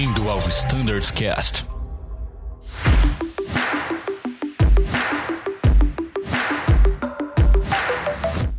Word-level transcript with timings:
Bem-vindo 0.00 0.30
ao 0.30 0.48
Standards 0.48 1.10
Cast. 1.10 1.62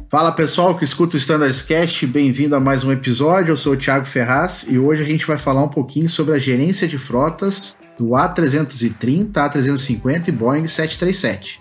Fala 0.07 0.31
pessoal 0.33 0.77
que 0.77 0.85
escuta 0.85 1.15
o 1.15 1.17
Standards 1.17 1.63
Cast, 1.63 2.05
bem-vindo 2.05 2.55
a 2.55 2.59
mais 2.59 2.83
um 2.83 2.91
episódio. 2.91 3.53
Eu 3.53 3.57
sou 3.57 3.73
o 3.73 3.75
Thiago 3.75 4.05
Ferraz 4.05 4.67
e 4.69 4.77
hoje 4.77 5.01
a 5.01 5.05
gente 5.05 5.25
vai 5.25 5.35
falar 5.35 5.63
um 5.63 5.67
pouquinho 5.67 6.07
sobre 6.07 6.35
a 6.35 6.37
gerência 6.37 6.87
de 6.87 6.99
frotas 6.99 7.75
do 7.97 8.09
A330, 8.09 9.31
A350 9.31 10.27
e 10.27 10.31
Boeing 10.31 10.67
737. 10.67 11.59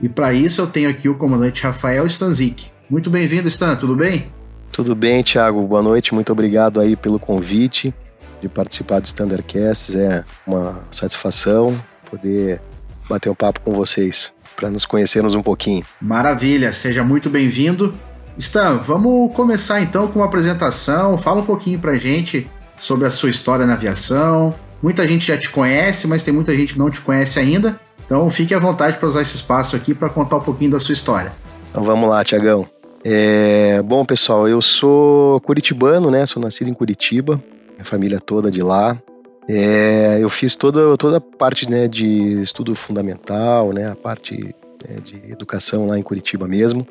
E 0.00 0.08
para 0.08 0.32
isso 0.32 0.62
eu 0.62 0.66
tenho 0.66 0.88
aqui 0.88 1.10
o 1.10 1.18
comandante 1.18 1.62
Rafael 1.62 2.06
Stanzik. 2.06 2.72
Muito 2.94 3.10
bem-vindo, 3.10 3.48
Stan, 3.48 3.74
tudo 3.74 3.96
bem? 3.96 4.32
Tudo 4.70 4.94
bem, 4.94 5.20
Thiago. 5.20 5.60
Boa 5.66 5.82
noite. 5.82 6.14
Muito 6.14 6.30
obrigado 6.30 6.80
aí 6.80 6.94
pelo 6.94 7.18
convite 7.18 7.92
de 8.40 8.48
participar 8.48 9.00
do 9.00 9.04
Standardcast. 9.04 9.98
É 9.98 10.24
uma 10.46 10.78
satisfação 10.92 11.76
poder 12.08 12.60
bater 13.08 13.28
um 13.28 13.34
papo 13.34 13.58
com 13.62 13.72
vocês 13.72 14.32
para 14.54 14.70
nos 14.70 14.84
conhecermos 14.84 15.34
um 15.34 15.42
pouquinho. 15.42 15.84
Maravilha, 16.00 16.72
seja 16.72 17.02
muito 17.02 17.28
bem-vindo. 17.28 17.92
Stan, 18.38 18.76
vamos 18.76 19.34
começar 19.34 19.80
então 19.80 20.06
com 20.06 20.20
uma 20.20 20.26
apresentação. 20.26 21.18
Fala 21.18 21.40
um 21.40 21.44
pouquinho 21.44 21.80
pra 21.80 21.96
gente 21.96 22.48
sobre 22.78 23.08
a 23.08 23.10
sua 23.10 23.30
história 23.30 23.66
na 23.66 23.72
aviação. 23.72 24.54
Muita 24.80 25.04
gente 25.04 25.26
já 25.26 25.36
te 25.36 25.50
conhece, 25.50 26.06
mas 26.06 26.22
tem 26.22 26.32
muita 26.32 26.54
gente 26.54 26.74
que 26.74 26.78
não 26.78 26.90
te 26.90 27.00
conhece 27.00 27.40
ainda. 27.40 27.76
Então 28.06 28.30
fique 28.30 28.54
à 28.54 28.58
vontade 28.60 28.98
para 28.98 29.08
usar 29.08 29.22
esse 29.22 29.34
espaço 29.34 29.74
aqui 29.74 29.92
para 29.92 30.08
contar 30.08 30.36
um 30.36 30.42
pouquinho 30.42 30.70
da 30.70 30.78
sua 30.78 30.92
história. 30.92 31.32
Então 31.72 31.82
vamos 31.82 32.08
lá, 32.08 32.22
Tiagão. 32.22 32.72
É, 33.06 33.82
bom, 33.82 34.02
pessoal, 34.02 34.48
eu 34.48 34.62
sou 34.62 35.38
curitibano, 35.42 36.10
né? 36.10 36.24
Sou 36.24 36.42
nascido 36.42 36.70
em 36.70 36.74
Curitiba, 36.74 37.38
minha 37.74 37.84
família 37.84 38.18
toda 38.18 38.50
de 38.50 38.62
lá. 38.62 38.98
É, 39.46 40.16
eu 40.22 40.30
fiz 40.30 40.56
toda, 40.56 40.96
toda 40.96 41.18
a 41.18 41.20
parte 41.20 41.70
né, 41.70 41.86
de 41.86 42.40
estudo 42.40 42.74
fundamental, 42.74 43.74
né, 43.74 43.90
a 43.90 43.94
parte 43.94 44.54
né, 44.88 45.00
de 45.04 45.16
educação 45.30 45.86
lá 45.86 45.98
em 45.98 46.02
Curitiba 46.02 46.48
mesmo. 46.48 46.86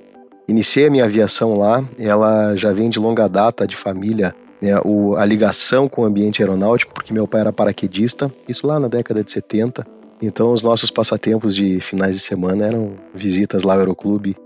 Iniciei 0.47 0.85
a 0.85 0.91
minha 0.91 1.05
aviação 1.05 1.57
lá, 1.57 1.83
ela 1.97 2.55
já 2.55 2.71
vem 2.71 2.91
de 2.91 2.99
longa 2.99 3.27
data 3.27 3.65
de 3.65 3.75
família, 3.75 4.35
né, 4.61 4.79
o, 4.85 5.15
a 5.15 5.25
ligação 5.25 5.89
com 5.89 6.03
o 6.03 6.05
ambiente 6.05 6.43
aeronáutico, 6.43 6.93
porque 6.93 7.11
meu 7.11 7.27
pai 7.27 7.41
era 7.41 7.51
paraquedista, 7.51 8.31
isso 8.47 8.67
lá 8.67 8.79
na 8.79 8.87
década 8.87 9.23
de 9.23 9.31
70. 9.31 9.83
Então, 10.21 10.53
os 10.53 10.61
nossos 10.61 10.91
passatempos 10.91 11.55
de 11.55 11.79
finais 11.79 12.15
de 12.15 12.21
semana 12.21 12.67
eram 12.67 12.97
visitas 13.15 13.63
lá 13.63 13.73
ao 13.73 13.79
Aeroclube 13.79 14.37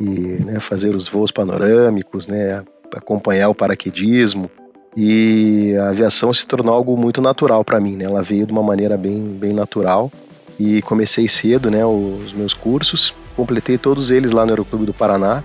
e 0.00 0.42
né, 0.44 0.60
fazer 0.60 0.94
os 0.94 1.08
voos 1.08 1.30
panorâmicos, 1.30 2.26
né, 2.26 2.62
acompanhar 2.94 3.48
o 3.48 3.54
paraquedismo. 3.54 4.50
E 4.96 5.74
a 5.80 5.88
aviação 5.88 6.32
se 6.32 6.46
tornou 6.46 6.72
algo 6.72 6.96
muito 6.96 7.20
natural 7.20 7.64
para 7.64 7.80
mim, 7.80 7.96
né? 7.96 8.04
Ela 8.04 8.22
veio 8.22 8.46
de 8.46 8.52
uma 8.52 8.62
maneira 8.62 8.96
bem, 8.96 9.36
bem 9.36 9.52
natural 9.52 10.10
e 10.58 10.80
comecei 10.82 11.26
cedo, 11.26 11.68
né, 11.68 11.84
os 11.84 12.32
meus 12.32 12.54
cursos. 12.54 13.14
Completei 13.34 13.76
todos 13.76 14.12
eles 14.12 14.30
lá 14.30 14.44
no 14.44 14.52
Aeroclube 14.52 14.86
do 14.86 14.94
Paraná 14.94 15.42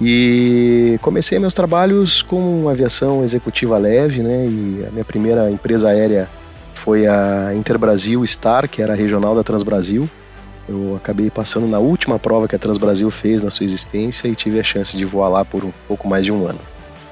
e 0.00 0.98
comecei 1.02 1.38
meus 1.38 1.52
trabalhos 1.52 2.22
com 2.22 2.68
aviação 2.68 3.22
executiva 3.22 3.76
leve, 3.76 4.22
né? 4.22 4.46
E 4.46 4.84
a 4.88 4.90
minha 4.90 5.04
primeira 5.04 5.50
empresa 5.50 5.88
aérea 5.88 6.28
foi 6.72 7.06
a 7.06 7.52
Interbrasil 7.54 8.24
Star, 8.24 8.68
que 8.68 8.80
era 8.80 8.92
a 8.92 8.96
regional 8.96 9.34
da 9.34 9.42
Transbrasil. 9.42 10.08
Eu 10.68 10.96
acabei 10.96 11.30
passando 11.30 11.66
na 11.66 11.78
última 11.78 12.18
prova 12.18 12.46
que 12.46 12.54
a 12.54 12.58
Transbrasil 12.58 13.10
fez 13.10 13.42
na 13.42 13.50
sua 13.50 13.64
existência 13.64 14.28
e 14.28 14.34
tive 14.34 14.60
a 14.60 14.64
chance 14.64 14.96
de 14.96 15.04
voar 15.04 15.28
lá 15.28 15.44
por 15.44 15.64
um 15.64 15.72
pouco 15.86 16.06
mais 16.06 16.24
de 16.24 16.32
um 16.32 16.46
ano. 16.46 16.60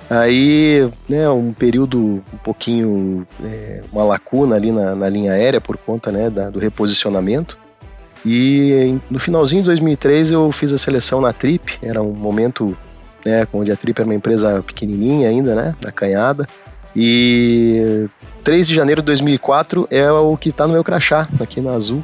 Aí, 0.08 0.88
né, 1.08 1.28
um 1.28 1.52
período 1.52 2.22
um 2.32 2.36
pouquinho, 2.44 3.26
é, 3.42 3.82
uma 3.92 4.04
lacuna 4.04 4.54
ali 4.54 4.70
na, 4.70 4.94
na, 4.94 5.08
linha 5.08 5.32
aérea 5.32 5.60
por 5.60 5.76
conta 5.76 6.12
né, 6.12 6.30
da, 6.30 6.48
do 6.48 6.60
reposicionamento. 6.60 7.58
E 8.24 8.98
no 9.10 9.18
finalzinho 9.18 9.62
de 9.62 9.66
2003 9.66 10.30
eu 10.30 10.50
fiz 10.52 10.72
a 10.72 10.78
seleção 10.78 11.20
na 11.20 11.32
Trip, 11.32 11.78
era 11.82 12.02
um 12.02 12.12
momento 12.12 12.76
né, 13.24 13.46
onde 13.52 13.72
a 13.72 13.76
Trip 13.76 13.98
era 13.98 14.06
uma 14.06 14.14
empresa 14.14 14.62
pequenininha 14.62 15.28
ainda, 15.28 15.54
né, 15.54 15.74
da 15.80 15.90
canhada. 15.90 16.46
E 16.94 18.06
3 18.44 18.68
de 18.68 18.74
janeiro 18.74 19.02
de 19.02 19.06
2004 19.06 19.88
é 19.90 20.10
o 20.10 20.36
que 20.36 20.50
está 20.50 20.66
no 20.66 20.72
meu 20.72 20.84
crachá, 20.84 21.28
aqui 21.40 21.60
na 21.60 21.72
Azul, 21.72 22.02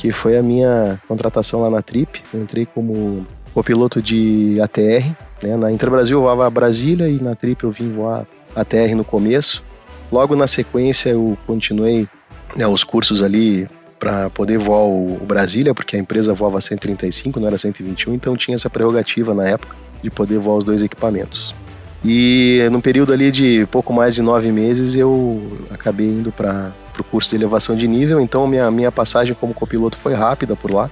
que 0.00 0.10
foi 0.12 0.38
a 0.38 0.42
minha 0.42 0.98
contratação 1.06 1.60
lá 1.60 1.68
na 1.68 1.82
Trip. 1.82 2.22
Eu 2.32 2.40
entrei 2.40 2.64
como 2.64 3.26
copiloto 3.52 4.00
de 4.00 4.58
ATR. 4.58 5.14
Né? 5.42 5.56
Na 5.58 5.70
Interbrasil 5.70 6.16
eu 6.16 6.22
voava 6.22 6.46
a 6.46 6.50
Brasília 6.50 7.06
e 7.06 7.22
na 7.22 7.34
Trip 7.34 7.62
eu 7.64 7.70
vim 7.70 7.92
voar 7.92 8.26
ATR 8.56 8.94
no 8.96 9.04
começo. 9.04 9.62
Logo 10.10 10.34
na 10.34 10.46
sequência 10.46 11.10
eu 11.10 11.36
continuei 11.46 12.08
né, 12.56 12.66
os 12.66 12.82
cursos 12.82 13.22
ali 13.22 13.68
para 13.98 14.30
poder 14.30 14.56
voar 14.56 14.84
o, 14.84 15.20
Brasília, 15.22 15.74
porque 15.74 15.96
a 15.96 15.98
empresa 15.98 16.32
voava 16.32 16.58
135, 16.62 17.38
não 17.38 17.48
era 17.48 17.58
121, 17.58 18.14
então 18.14 18.34
tinha 18.34 18.54
essa 18.54 18.70
prerrogativa 18.70 19.34
na 19.34 19.46
época 19.46 19.76
de 20.02 20.10
poder 20.10 20.38
voar 20.38 20.56
os 20.56 20.64
dois 20.64 20.82
equipamentos. 20.82 21.54
E 22.02 22.66
num 22.72 22.80
período 22.80 23.12
ali 23.12 23.30
de 23.30 23.68
pouco 23.70 23.92
mais 23.92 24.14
de 24.14 24.22
nove 24.22 24.50
meses 24.50 24.96
eu 24.96 25.42
acabei 25.70 26.06
indo 26.06 26.32
para 26.32 26.72
o 26.98 27.04
curso 27.04 27.30
de 27.30 27.36
elevação 27.36 27.76
de 27.76 27.86
nível, 27.86 28.20
então 28.20 28.46
minha, 28.46 28.70
minha 28.70 28.90
passagem 28.90 29.34
como 29.34 29.54
copiloto 29.54 29.96
foi 29.96 30.14
rápida 30.14 30.56
por 30.56 30.72
lá 30.72 30.90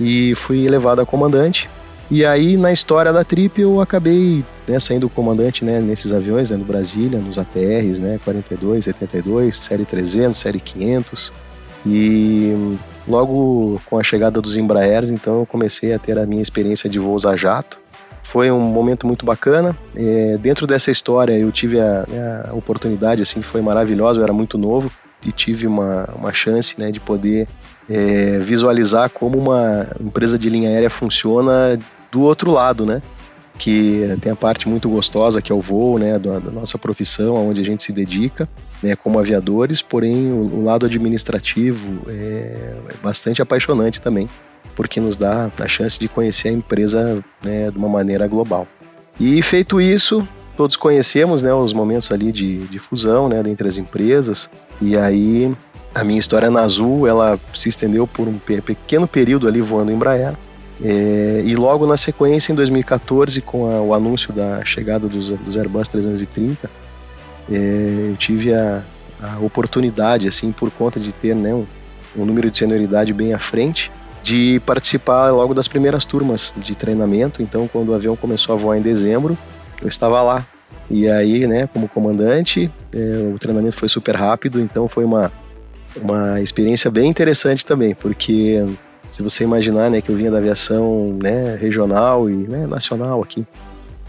e 0.00 0.34
fui 0.34 0.66
elevado 0.66 1.00
a 1.00 1.06
comandante. 1.06 1.68
E 2.10 2.24
aí 2.24 2.56
na 2.56 2.70
história 2.70 3.12
da 3.12 3.24
trip 3.24 3.60
eu 3.60 3.80
acabei 3.80 4.44
né, 4.68 4.78
saindo 4.78 5.08
comandante 5.08 5.64
né, 5.64 5.80
nesses 5.80 6.12
aviões, 6.12 6.50
né, 6.50 6.56
no 6.56 6.64
Brasília, 6.64 7.18
nos 7.18 7.38
ATRs, 7.38 7.98
né, 7.98 8.20
42, 8.22 8.84
72, 8.84 9.56
série 9.56 9.84
300, 9.84 10.38
série 10.38 10.60
500. 10.60 11.32
E 11.86 12.76
logo 13.08 13.80
com 13.86 13.98
a 13.98 14.02
chegada 14.02 14.40
dos 14.40 14.56
Embraers, 14.56 15.10
então 15.10 15.40
eu 15.40 15.46
comecei 15.46 15.92
a 15.92 15.98
ter 15.98 16.18
a 16.18 16.26
minha 16.26 16.42
experiência 16.42 16.88
de 16.88 16.98
voos 16.98 17.24
a 17.24 17.34
jato 17.34 17.82
foi 18.32 18.50
um 18.50 18.60
momento 18.60 19.06
muito 19.06 19.26
bacana. 19.26 19.76
É, 19.94 20.38
dentro 20.38 20.66
dessa 20.66 20.90
história, 20.90 21.34
eu 21.34 21.52
tive 21.52 21.78
a, 21.78 22.06
a, 22.48 22.54
oportunidade, 22.54 23.20
assim, 23.20 23.42
que 23.42 23.46
foi 23.46 23.60
maravilhosa. 23.60 24.20
Eu 24.20 24.24
era 24.24 24.32
muito 24.32 24.56
novo 24.56 24.90
e 25.24 25.32
tive 25.32 25.66
uma, 25.66 26.08
uma 26.16 26.32
chance, 26.32 26.78
né, 26.78 26.90
de 26.90 27.00
poder 27.00 27.48
é, 27.88 28.38
visualizar 28.38 29.10
como 29.10 29.38
uma 29.38 29.88
empresa 30.00 30.38
de 30.38 30.48
linha 30.48 30.68
aérea 30.70 30.90
funciona 30.90 31.78
do 32.10 32.22
outro 32.22 32.50
lado, 32.50 32.84
né? 32.84 33.02
Que 33.58 34.16
tem 34.20 34.32
a 34.32 34.36
parte 34.36 34.68
muito 34.68 34.88
gostosa 34.88 35.40
que 35.40 35.52
é 35.52 35.54
o 35.54 35.60
voo, 35.60 35.98
né, 35.98 36.18
da, 36.18 36.38
da 36.38 36.50
nossa 36.50 36.78
profissão, 36.78 37.48
onde 37.48 37.60
a 37.60 37.64
gente 37.64 37.82
se 37.82 37.92
dedica, 37.92 38.48
né, 38.82 38.96
como 38.96 39.18
aviadores. 39.18 39.82
Porém, 39.82 40.32
o, 40.32 40.60
o 40.60 40.64
lado 40.64 40.86
administrativo 40.86 42.02
é, 42.08 42.74
é 42.88 42.94
bastante 43.02 43.40
apaixonante 43.40 44.00
também 44.00 44.28
porque 44.74 45.00
nos 45.00 45.16
dá 45.16 45.50
a 45.60 45.68
chance 45.68 45.98
de 45.98 46.08
conhecer 46.08 46.48
a 46.48 46.52
empresa 46.52 47.22
né, 47.42 47.70
de 47.70 47.76
uma 47.76 47.88
maneira 47.88 48.26
global. 48.26 48.66
E 49.20 49.42
feito 49.42 49.80
isso, 49.80 50.26
todos 50.62 50.76
conhecemos 50.76 51.42
né, 51.42 51.52
os 51.52 51.72
momentos 51.72 52.12
ali 52.12 52.30
de, 52.30 52.58
de 52.68 52.78
fusão 52.78 53.28
né, 53.28 53.42
entre 53.46 53.66
as 53.66 53.78
empresas, 53.78 54.48
e 54.80 54.96
aí 54.96 55.52
a 55.92 56.04
minha 56.04 56.20
história 56.20 56.48
na 56.52 56.60
Azul 56.60 57.04
ela 57.04 57.36
se 57.52 57.68
estendeu 57.68 58.06
por 58.06 58.28
um 58.28 58.38
pequeno 58.38 59.08
período 59.08 59.48
ali 59.48 59.60
voando 59.60 59.90
em 59.90 59.96
Embraer, 59.96 60.34
é, 60.80 61.42
e 61.44 61.56
logo 61.56 61.84
na 61.84 61.96
sequência, 61.96 62.52
em 62.52 62.54
2014, 62.54 63.40
com 63.40 63.68
a, 63.68 63.80
o 63.80 63.92
anúncio 63.92 64.32
da 64.32 64.64
chegada 64.64 65.08
dos, 65.08 65.30
dos 65.30 65.56
Airbus 65.56 65.88
330, 65.88 66.70
é, 67.50 68.10
eu 68.10 68.16
tive 68.16 68.54
a, 68.54 68.84
a, 69.20 69.40
oportunidade, 69.40 70.28
assim, 70.28 70.52
por 70.52 70.70
conta 70.70 71.00
de 71.00 71.10
ter 71.12 71.34
né, 71.34 71.52
um, 71.52 71.66
um 72.16 72.24
número 72.24 72.52
de 72.52 72.56
senioridade 72.56 73.12
bem 73.12 73.34
à 73.34 73.38
frente, 73.40 73.90
de 74.22 74.62
participar 74.64 75.30
logo 75.32 75.54
das 75.54 75.66
primeiras 75.66 76.04
turmas 76.04 76.54
de 76.56 76.76
treinamento. 76.76 77.42
Então, 77.42 77.66
quando 77.66 77.88
o 77.88 77.94
avião 77.94 78.14
começou 78.14 78.54
a 78.54 78.58
voar 78.58 78.78
em 78.78 78.82
dezembro, 78.82 79.36
eu 79.82 79.88
estava 79.88 80.22
lá. 80.22 80.46
E 80.92 81.08
aí, 81.08 81.46
né, 81.46 81.66
como 81.72 81.88
comandante, 81.88 82.70
é, 82.92 83.32
o 83.34 83.38
treinamento 83.38 83.76
foi 83.76 83.88
super 83.88 84.14
rápido, 84.14 84.60
então 84.60 84.86
foi 84.86 85.06
uma, 85.06 85.32
uma 85.96 86.38
experiência 86.38 86.90
bem 86.90 87.08
interessante 87.08 87.64
também, 87.64 87.94
porque 87.94 88.62
se 89.10 89.22
você 89.22 89.42
imaginar, 89.42 89.90
né, 89.90 90.02
que 90.02 90.10
eu 90.10 90.16
vinha 90.16 90.30
da 90.30 90.36
aviação, 90.36 91.18
né, 91.22 91.56
regional 91.56 92.28
e 92.28 92.34
né, 92.34 92.66
nacional 92.66 93.22
aqui, 93.22 93.46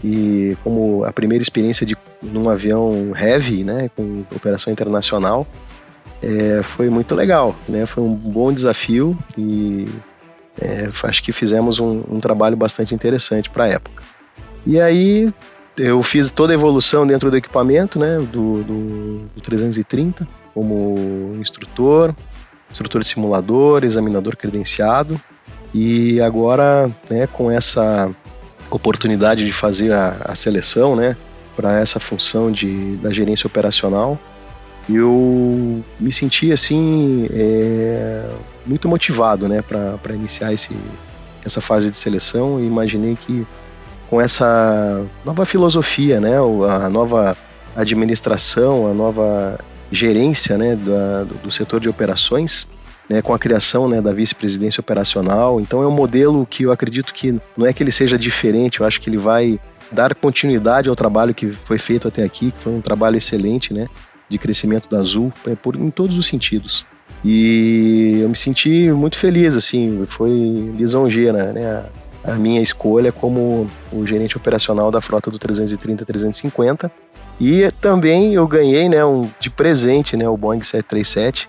e 0.04 0.58
como 0.62 1.04
a 1.04 1.12
primeira 1.12 1.42
experiência 1.42 1.86
de 1.86 1.96
num 2.20 2.50
avião 2.50 3.14
heavy, 3.16 3.64
né, 3.64 3.90
com 3.96 4.22
operação 4.36 4.70
internacional, 4.70 5.46
é, 6.22 6.62
foi 6.62 6.90
muito 6.90 7.14
legal, 7.14 7.54
né? 7.68 7.84
Foi 7.84 8.02
um 8.02 8.14
bom 8.14 8.50
desafio 8.52 9.16
e 9.36 9.86
é, 10.60 10.88
acho 11.04 11.22
que 11.22 11.32
fizemos 11.32 11.78
um, 11.78 12.02
um 12.08 12.20
trabalho 12.20 12.56
bastante 12.56 12.94
interessante 12.94 13.50
para 13.50 13.64
a 13.64 13.68
época. 13.68 14.02
E 14.66 14.80
aí 14.80 15.30
eu 15.76 16.02
fiz 16.02 16.30
toda 16.30 16.52
a 16.52 16.54
evolução 16.54 17.06
dentro 17.06 17.30
do 17.30 17.36
equipamento, 17.36 17.98
né? 17.98 18.18
Do, 18.18 18.62
do, 18.62 19.18
do 19.34 19.40
330 19.42 20.26
como 20.52 21.34
instrutor, 21.40 22.14
instrutor 22.70 23.02
de 23.02 23.08
simulador, 23.08 23.84
examinador 23.84 24.36
credenciado 24.36 25.20
e 25.72 26.20
agora, 26.20 26.90
né? 27.10 27.26
Com 27.26 27.50
essa 27.50 28.14
oportunidade 28.70 29.44
de 29.44 29.52
fazer 29.52 29.92
a, 29.92 30.16
a 30.24 30.34
seleção, 30.34 30.96
né, 30.96 31.16
para 31.56 31.78
essa 31.80 32.00
função 32.00 32.50
de, 32.50 32.96
da 32.96 33.12
gerência 33.12 33.46
operacional, 33.46 34.18
eu 34.88 35.82
me 35.98 36.12
senti 36.12 36.52
assim 36.52 37.26
é, 37.32 38.28
muito 38.66 38.88
motivado, 38.88 39.48
né, 39.48 39.62
para 39.62 40.14
iniciar 40.14 40.52
esse, 40.52 40.76
essa 41.44 41.60
fase 41.60 41.90
de 41.90 41.96
seleção 41.96 42.60
e 42.60 42.66
imaginei 42.66 43.16
que 43.16 43.46
com 44.08 44.20
essa 44.20 45.04
nova 45.24 45.44
filosofia, 45.44 46.20
né, 46.20 46.36
a 46.38 46.88
nova 46.88 47.36
administração, 47.76 48.90
a 48.90 48.94
nova 48.94 49.58
gerência, 49.90 50.56
né, 50.56 50.76
do, 50.76 51.34
do 51.42 51.50
setor 51.50 51.80
de 51.80 51.88
operações, 51.88 52.68
né, 53.08 53.20
com 53.22 53.34
a 53.34 53.38
criação 53.38 53.88
né, 53.88 54.00
da 54.00 54.12
vice-presidência 54.12 54.80
operacional. 54.80 55.60
Então 55.60 55.82
é 55.82 55.86
um 55.86 55.90
modelo 55.90 56.46
que 56.46 56.64
eu 56.64 56.72
acredito 56.72 57.12
que 57.12 57.38
não 57.56 57.66
é 57.66 57.72
que 57.72 57.82
ele 57.82 57.92
seja 57.92 58.18
diferente, 58.18 58.80
eu 58.80 58.86
acho 58.86 59.00
que 59.00 59.08
ele 59.08 59.18
vai 59.18 59.58
dar 59.92 60.14
continuidade 60.14 60.88
ao 60.88 60.96
trabalho 60.96 61.34
que 61.34 61.50
foi 61.50 61.78
feito 61.78 62.08
até 62.08 62.24
aqui, 62.24 62.50
que 62.50 62.58
foi 62.58 62.72
um 62.72 62.80
trabalho 62.80 63.16
excelente, 63.16 63.72
né, 63.72 63.86
de 64.28 64.38
crescimento 64.38 64.88
da 64.88 64.98
Azul, 64.98 65.32
é, 65.46 65.54
por, 65.54 65.76
em 65.76 65.90
todos 65.90 66.16
os 66.16 66.26
sentidos. 66.26 66.86
E 67.24 68.18
eu 68.20 68.28
me 68.28 68.36
senti 68.36 68.90
muito 68.90 69.16
feliz, 69.16 69.56
assim, 69.56 70.04
foi 70.06 70.30
lisonjeira, 70.76 71.52
né, 71.52 71.84
a, 72.24 72.32
minha 72.32 72.60
escolha 72.60 73.12
como 73.12 73.70
o 73.92 74.06
gerente 74.06 74.36
operacional 74.36 74.90
da 74.90 75.00
frota 75.00 75.30
do 75.30 75.38
330-350. 75.38 76.90
E 77.40 77.70
também 77.80 78.34
eu 78.34 78.46
ganhei, 78.46 78.88
né, 78.88 79.04
um, 79.04 79.28
de 79.38 79.50
presente, 79.50 80.16
né, 80.16 80.28
o 80.28 80.36
Boeing 80.36 80.62
737, 80.62 81.48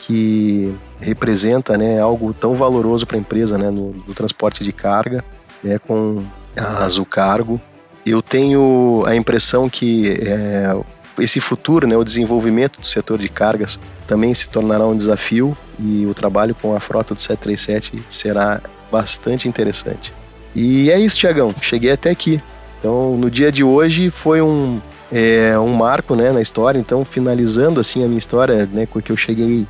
que 0.00 0.74
representa 1.00 1.76
né, 1.76 2.00
algo 2.00 2.32
tão 2.32 2.54
valoroso 2.54 3.06
para 3.06 3.16
a 3.16 3.20
empresa 3.20 3.58
né, 3.58 3.70
no, 3.70 3.92
no, 4.06 4.14
transporte 4.14 4.64
de 4.64 4.72
carga, 4.72 5.22
né, 5.62 5.78
com 5.78 6.24
a 6.56 6.84
Azul 6.84 7.04
Cargo. 7.04 7.60
Eu 8.06 8.22
tenho 8.22 9.04
a 9.06 9.14
impressão 9.14 9.68
que 9.68 10.18
é, 10.22 10.74
esse 11.18 11.40
futuro, 11.40 11.86
né, 11.86 11.96
o 11.96 12.04
desenvolvimento 12.04 12.80
do 12.80 12.86
setor 12.86 13.18
de 13.18 13.28
cargas 13.28 13.78
também 14.06 14.34
se 14.34 14.48
tornará 14.48 14.86
um 14.86 14.96
desafio 14.96 15.56
e 15.78 16.06
o 16.06 16.14
trabalho 16.14 16.54
com 16.54 16.74
a 16.74 16.80
frota 16.80 17.14
do 17.14 17.20
737 17.20 18.02
será 18.08 18.60
bastante 18.90 19.48
interessante. 19.48 20.12
E 20.54 20.90
é 20.90 20.98
isso, 20.98 21.18
Tiagão. 21.18 21.54
Cheguei 21.60 21.92
até 21.92 22.10
aqui. 22.10 22.42
Então, 22.78 23.16
no 23.16 23.30
dia 23.30 23.50
de 23.52 23.62
hoje 23.62 24.10
foi 24.10 24.40
um, 24.40 24.80
é, 25.12 25.58
um 25.58 25.74
marco 25.74 26.14
né, 26.14 26.32
na 26.32 26.40
história. 26.40 26.78
Então, 26.78 27.04
finalizando 27.04 27.80
assim 27.80 28.02
a 28.02 28.06
minha 28.06 28.18
história, 28.18 28.66
né, 28.66 28.86
que 28.86 29.10
eu 29.10 29.16
cheguei 29.16 29.66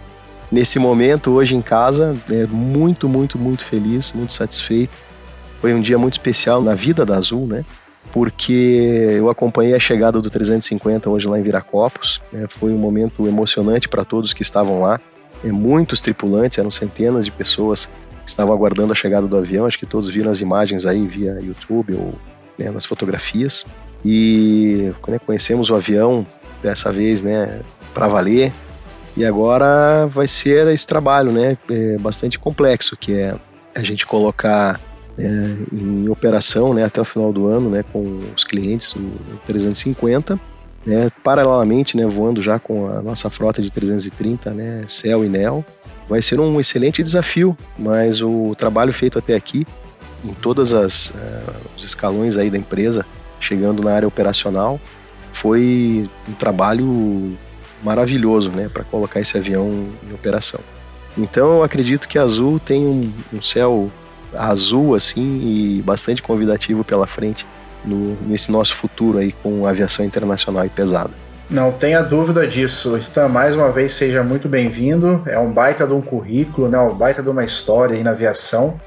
nesse 0.50 0.78
momento 0.78 1.32
hoje 1.32 1.54
em 1.54 1.62
casa, 1.62 2.16
é 2.30 2.46
muito, 2.46 3.08
muito, 3.08 3.38
muito 3.38 3.64
feliz, 3.64 4.12
muito 4.12 4.32
satisfeito. 4.32 4.96
Foi 5.60 5.74
um 5.74 5.80
dia 5.80 5.98
muito 5.98 6.14
especial 6.14 6.62
na 6.62 6.74
vida 6.74 7.04
da 7.04 7.16
Azul, 7.16 7.46
né? 7.46 7.64
Porque 8.12 9.16
eu 9.16 9.28
acompanhei 9.28 9.74
a 9.74 9.80
chegada 9.80 10.20
do 10.20 10.30
350 10.30 11.10
hoje 11.10 11.28
lá 11.28 11.38
em 11.38 11.42
Viracopos. 11.42 12.22
Né? 12.32 12.46
Foi 12.48 12.72
um 12.72 12.78
momento 12.78 13.26
emocionante 13.26 13.88
para 13.88 14.04
todos 14.04 14.32
que 14.32 14.42
estavam 14.42 14.80
lá. 14.80 15.00
É, 15.44 15.52
muitos 15.52 16.00
tripulantes, 16.00 16.58
eram 16.58 16.70
centenas 16.70 17.24
de 17.26 17.30
pessoas 17.30 17.86
que 18.24 18.30
estavam 18.30 18.54
aguardando 18.54 18.92
a 18.92 18.96
chegada 18.96 19.26
do 19.26 19.36
avião. 19.36 19.66
Acho 19.66 19.78
que 19.78 19.86
todos 19.86 20.08
viram 20.08 20.30
as 20.30 20.40
imagens 20.40 20.86
aí 20.86 21.06
via 21.06 21.38
YouTube 21.40 21.94
ou 21.94 22.14
né, 22.58 22.70
nas 22.70 22.86
fotografias. 22.86 23.64
E 24.04 24.92
né, 25.06 25.18
conhecemos 25.18 25.70
o 25.70 25.74
avião 25.74 26.26
dessa 26.62 26.90
vez, 26.90 27.20
né, 27.20 27.60
para 27.92 28.08
valer. 28.08 28.52
E 29.16 29.24
agora 29.24 30.06
vai 30.06 30.28
ser 30.28 30.68
esse 30.68 30.86
trabalho, 30.86 31.32
né, 31.32 31.56
é 31.68 31.98
bastante 31.98 32.38
complexo, 32.38 32.96
que 32.96 33.14
é 33.14 33.34
a 33.74 33.82
gente 33.82 34.06
colocar 34.06 34.80
é, 35.18 35.56
em 35.72 36.08
operação, 36.08 36.72
né, 36.72 36.84
até 36.84 37.00
o 37.00 37.04
final 37.04 37.32
do 37.32 37.48
ano, 37.48 37.68
né, 37.68 37.84
com 37.92 38.20
os 38.34 38.44
clientes 38.44 38.94
o 38.94 39.10
350, 39.46 40.38
né, 40.86 41.10
paralelamente, 41.24 41.96
né, 41.96 42.06
voando 42.06 42.40
já 42.40 42.58
com 42.58 42.86
a 42.86 43.02
nossa 43.02 43.28
frota 43.28 43.60
de 43.60 43.70
330, 43.70 44.50
né, 44.52 44.82
Cell 44.86 45.24
e 45.24 45.28
Neo. 45.28 45.64
Vai 46.08 46.22
ser 46.22 46.40
um 46.40 46.58
excelente 46.58 47.02
desafio, 47.02 47.56
mas 47.78 48.22
o 48.22 48.54
trabalho 48.56 48.92
feito 48.92 49.18
até 49.18 49.34
aqui, 49.34 49.66
em 50.24 50.32
todas 50.34 50.72
as 50.72 51.10
uh, 51.10 51.14
os 51.76 51.84
escalões 51.84 52.38
aí 52.38 52.48
da 52.48 52.56
empresa, 52.56 53.04
chegando 53.38 53.82
na 53.82 53.92
área 53.92 54.08
operacional, 54.08 54.80
foi 55.32 56.08
um 56.26 56.32
trabalho 56.32 57.36
maravilhoso, 57.82 58.50
né, 58.50 58.70
para 58.72 58.84
colocar 58.84 59.20
esse 59.20 59.36
avião 59.36 59.88
em 60.08 60.14
operação. 60.14 60.60
Então 61.16 61.56
eu 61.56 61.62
acredito 61.62 62.08
que 62.08 62.18
a 62.18 62.22
Azul 62.22 62.58
tem 62.58 62.86
um, 62.86 63.12
um 63.32 63.42
céu 63.42 63.90
azul 64.34 64.94
assim 64.94 65.40
e 65.42 65.82
bastante 65.82 66.22
convidativo 66.22 66.84
pela 66.84 67.06
frente 67.06 67.46
no, 67.84 68.16
nesse 68.26 68.50
nosso 68.50 68.75
futuro 68.75 69.19
aí 69.19 69.32
com 69.32 69.66
aviação 69.66 70.04
internacional 70.04 70.64
e 70.66 70.69
pesada. 70.69 71.10
Não 71.50 71.72
tenha 71.72 72.02
dúvida 72.02 72.46
disso. 72.46 72.96
Stan, 72.98 73.28
mais 73.28 73.56
uma 73.56 73.72
vez, 73.72 73.92
seja 73.92 74.22
muito 74.22 74.48
bem-vindo. 74.48 75.22
É 75.25 75.38
um 75.38 75.50
baita 75.50 75.86
de 75.86 75.94
um 75.94 76.02
currículo, 76.02 76.69
né? 76.69 76.78
um 76.78 76.94
baita 76.94 77.22
de 77.22 77.30
uma 77.30 77.42
história 77.44 77.96
aí 77.96 78.02
na 78.02 78.10
aviação. 78.10 78.78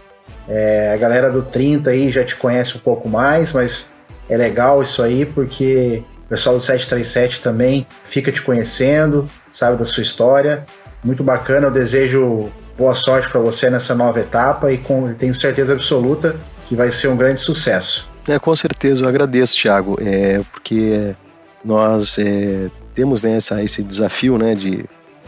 É, 0.47 0.91
a 0.93 0.97
galera 0.97 1.31
do 1.31 1.41
30 1.41 1.89
aí 1.89 2.11
já 2.11 2.23
te 2.23 2.35
conhece 2.35 2.77
um 2.77 2.79
pouco 2.79 3.09
mais, 3.09 3.53
mas 3.53 3.89
é 4.29 4.37
legal 4.37 4.81
isso 4.81 5.01
aí 5.01 5.25
porque 5.25 6.03
pessoal 6.31 6.55
do 6.55 6.61
737 6.61 7.41
também 7.41 7.85
fica 8.05 8.31
te 8.31 8.41
conhecendo, 8.41 9.27
sabe 9.51 9.75
da 9.75 9.85
sua 9.85 10.01
história. 10.01 10.65
Muito 11.03 11.25
bacana, 11.25 11.67
eu 11.67 11.71
desejo 11.71 12.49
boa 12.81 12.95
sorte 12.95 13.29
para 13.29 13.39
você 13.39 13.69
nessa 13.69 13.93
nova 13.93 14.19
etapa 14.19 14.71
e 14.71 14.77
com, 14.79 15.13
tenho 15.13 15.35
certeza 15.35 15.73
absoluta 15.73 16.35
que 16.65 16.75
vai 16.75 16.89
ser 16.89 17.09
um 17.09 17.15
grande 17.15 17.39
sucesso. 17.39 18.09
É, 18.27 18.39
com 18.39 18.55
certeza, 18.55 19.03
eu 19.03 19.07
agradeço, 19.07 19.55
Thiago, 19.55 19.97
é, 20.01 20.41
porque 20.51 21.15
nós 21.63 22.17
é, 22.17 22.69
temos 22.95 23.21
né, 23.21 23.35
essa, 23.37 23.61
esse 23.63 23.83
desafio 23.83 24.35
né, 24.35 24.55
de 24.55 24.83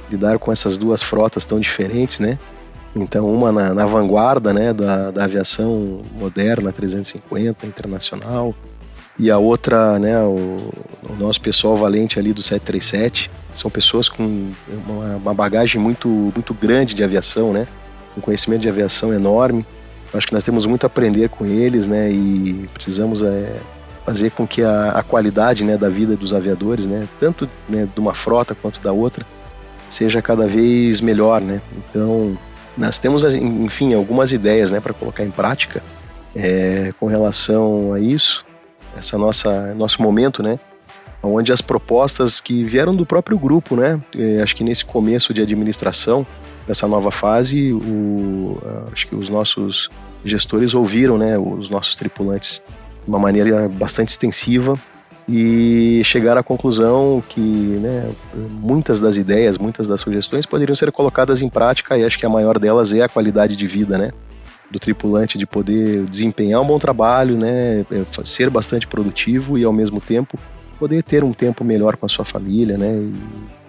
lidar 0.09 0.39
com 0.39 0.51
essas 0.51 0.77
duas 0.77 1.03
frotas 1.03 1.45
tão 1.45 1.59
diferentes, 1.59 2.17
né? 2.17 2.39
Então, 2.95 3.31
uma 3.31 3.51
na, 3.51 3.73
na 3.73 3.85
vanguarda 3.85 4.51
né, 4.51 4.73
da, 4.73 5.11
da 5.11 5.23
aviação 5.23 6.01
moderna, 6.11 6.71
350, 6.71 7.67
internacional, 7.67 8.55
e 9.18 9.30
a 9.30 9.38
outra, 9.38 10.00
né, 10.00 10.19
o, 10.21 10.71
o, 11.07 11.15
nosso 11.19 11.39
pessoal 11.39 11.77
valente 11.77 12.18
ali 12.18 12.33
do 12.33 12.42
737, 12.42 13.30
são 13.54 13.69
pessoas 13.69 14.10
com 14.10 14.51
uma, 14.88 15.15
uma, 15.18 15.33
bagagem 15.33 15.80
muito, 15.80 16.07
muito 16.07 16.54
grande 16.54 16.95
de 16.95 17.04
aviação, 17.04 17.54
né, 17.54 17.68
um 18.18 18.21
conhecimento 18.21 18.62
de 18.62 18.70
aviação 18.70 19.13
enorme. 19.13 19.65
Acho 20.13 20.27
que 20.27 20.34
nós 20.34 20.43
temos 20.43 20.65
muito 20.65 20.84
a 20.86 20.88
aprender 20.88 21.29
com 21.29 21.46
eles, 21.46 21.86
né, 21.86 22.12
e 22.12 22.67
precisamos 22.74 23.22
é, 23.22 23.55
fazer 24.03 24.32
com 24.32 24.48
que 24.48 24.63
a, 24.63 24.91
a, 24.91 25.03
qualidade, 25.03 25.63
né, 25.63 25.77
da 25.77 25.89
vida 25.89 26.15
dos 26.15 26.34
aviadores, 26.34 26.88
né, 26.88 27.08
tanto 27.20 27.48
né, 27.70 27.88
de 27.93 28.00
uma 28.00 28.15
frota 28.15 28.55
quanto 28.55 28.79
da 28.79 28.91
outra, 28.91 29.24
seja 29.89 30.24
cada 30.24 30.48
vez 30.48 31.01
melhor, 31.01 31.39
né. 31.39 31.62
Então, 31.77 32.36
nós 32.75 32.98
temos, 32.98 33.24
enfim, 33.24 33.93
algumas 33.93 34.32
ideias, 34.32 34.72
né, 34.72 34.79
para 34.79 34.93
colocar 34.93 35.24
em 35.24 35.29
prática 35.29 35.84
é, 36.36 36.91
com 37.00 37.05
relação 37.05 37.93
a 37.93 38.00
isso 38.00 38.43
essa 38.97 39.17
nossa 39.17 39.73
nosso 39.75 40.01
momento, 40.01 40.41
né? 40.41 40.59
Onde 41.21 41.53
as 41.53 41.62
propostas 41.62 42.41
que 42.41 42.63
vieram 42.65 42.95
do 42.95 43.05
próprio 43.05 43.38
grupo, 43.38 43.75
né? 43.75 44.01
É, 44.15 44.41
acho 44.41 44.55
que 44.55 44.63
nesse 44.63 44.83
começo 44.83 45.33
de 45.33 45.41
administração 45.41 46.25
dessa 46.67 46.88
nova 46.88 47.12
fase, 47.12 47.71
o, 47.71 48.57
acho 48.91 49.07
que 49.07 49.15
os 49.15 49.29
nossos 49.29 49.89
gestores 50.23 50.73
ouviram, 50.73 51.17
né? 51.17 51.38
Os 51.38 51.69
nossos 51.69 51.95
tripulantes 51.95 52.62
de 53.03 53.09
uma 53.09 53.19
maneira 53.19 53.69
bastante 53.69 54.09
extensiva 54.09 54.77
e 55.27 56.01
chegaram 56.03 56.41
à 56.41 56.43
conclusão 56.43 57.23
que 57.29 57.39
né, 57.39 58.12
muitas 58.35 59.00
das 59.00 59.17
ideias, 59.17 59.57
muitas 59.57 59.88
das 59.88 60.01
sugestões 60.01 60.45
poderiam 60.45 60.75
ser 60.75 60.91
colocadas 60.91 61.41
em 61.41 61.50
prática 61.50 61.97
e 61.97 62.03
acho 62.03 62.19
que 62.19 62.25
a 62.25 62.29
maior 62.29 62.59
delas 62.59 62.93
é 62.93 63.03
a 63.03 63.09
qualidade 63.09 63.55
de 63.55 63.67
vida, 63.67 63.97
né? 63.97 64.12
Do 64.70 64.79
tripulante 64.79 65.38
de 65.38 65.46
poder 65.46 66.05
desempenhar 66.05 66.62
um 66.62 66.65
bom 66.65 66.79
trabalho, 66.79 67.38
né, 67.38 67.86
é, 67.91 68.03
ser 68.24 68.50
bastante 68.50 68.88
produtivo 68.88 69.58
e 69.58 69.63
ao 69.63 69.74
mesmo 69.74 70.01
tempo 70.01 70.38
poder 70.79 71.03
ter 71.03 71.24
um 71.24 71.32
tempo 71.32 71.63
melhor 71.63 71.96
com 71.96 72.05
a 72.05 72.10
sua 72.10 72.25
família, 72.25 72.77
né, 72.77 72.98
e 72.98 73.13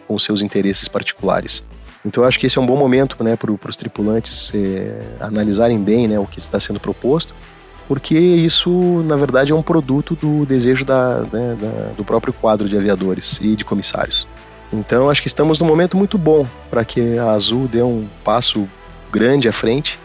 com 0.08 0.18
seus 0.18 0.42
interesses 0.42 0.88
particulares. 0.88 1.64
Então 2.04 2.22
eu 2.22 2.28
acho 2.28 2.38
que 2.38 2.46
esse 2.46 2.58
é 2.58 2.60
um 2.60 2.66
bom 2.66 2.76
momento, 2.76 3.22
né, 3.22 3.36
para 3.36 3.50
os 3.50 3.76
tripulantes 3.76 4.52
é, 4.54 5.00
analisarem 5.20 5.78
bem, 5.82 6.08
né, 6.08 6.18
o 6.18 6.26
que 6.26 6.38
está 6.38 6.58
sendo 6.58 6.80
proposto, 6.80 7.34
porque 7.86 8.18
isso 8.18 8.70
na 9.06 9.16
verdade 9.16 9.52
é 9.52 9.54
um 9.54 9.62
produto 9.62 10.16
do 10.16 10.46
desejo 10.46 10.84
da, 10.84 11.20
né, 11.32 11.56
da, 11.60 11.92
do 11.96 12.04
próprio 12.04 12.32
quadro 12.32 12.68
de 12.68 12.76
aviadores 12.76 13.38
e 13.42 13.56
de 13.56 13.64
comissários. 13.64 14.26
Então 14.72 15.08
acho 15.08 15.22
que 15.22 15.28
estamos 15.28 15.60
num 15.60 15.66
momento 15.66 15.96
muito 15.96 16.18
bom 16.18 16.46
para 16.70 16.84
que 16.84 17.18
a 17.18 17.30
Azul 17.30 17.68
dê 17.68 17.82
um 17.82 18.06
passo 18.24 18.68
grande 19.12 19.48
à 19.48 19.52
frente 19.52 19.98